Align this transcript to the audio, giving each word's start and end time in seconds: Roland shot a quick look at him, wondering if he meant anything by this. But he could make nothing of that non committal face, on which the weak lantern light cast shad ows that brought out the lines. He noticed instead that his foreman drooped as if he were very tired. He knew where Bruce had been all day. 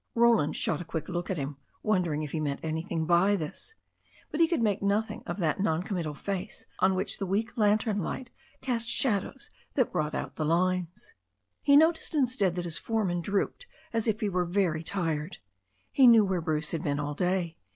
Roland 0.15 0.55
shot 0.55 0.81
a 0.81 0.83
quick 0.83 1.07
look 1.09 1.29
at 1.29 1.37
him, 1.37 1.57
wondering 1.83 2.23
if 2.23 2.31
he 2.31 2.39
meant 2.39 2.59
anything 2.63 3.05
by 3.05 3.35
this. 3.35 3.75
But 4.31 4.39
he 4.39 4.47
could 4.47 4.63
make 4.63 4.81
nothing 4.81 5.21
of 5.27 5.37
that 5.37 5.59
non 5.59 5.83
committal 5.83 6.15
face, 6.15 6.65
on 6.79 6.95
which 6.95 7.19
the 7.19 7.27
weak 7.27 7.55
lantern 7.55 7.99
light 7.99 8.31
cast 8.61 8.89
shad 8.89 9.23
ows 9.23 9.51
that 9.75 9.91
brought 9.91 10.15
out 10.15 10.37
the 10.37 10.43
lines. 10.43 11.13
He 11.61 11.77
noticed 11.77 12.15
instead 12.15 12.55
that 12.55 12.65
his 12.65 12.79
foreman 12.79 13.21
drooped 13.21 13.67
as 13.93 14.07
if 14.07 14.21
he 14.21 14.27
were 14.27 14.43
very 14.43 14.81
tired. 14.81 15.37
He 15.91 16.07
knew 16.07 16.25
where 16.25 16.41
Bruce 16.41 16.71
had 16.71 16.81
been 16.83 16.99
all 16.99 17.13
day. 17.13 17.57